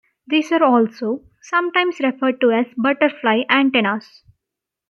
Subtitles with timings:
[0.25, 4.23] These are also sometimes referred to as butterfly antennas.